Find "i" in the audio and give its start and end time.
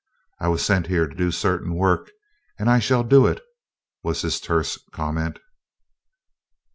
0.39-0.47, 2.71-2.79